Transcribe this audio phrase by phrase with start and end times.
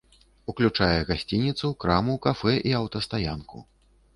[0.53, 3.57] Уключае гасцініцу, краму, кафэ і аўтастаянку.